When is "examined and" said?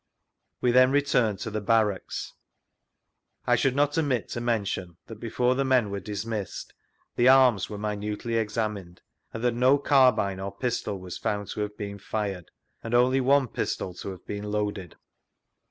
8.35-9.43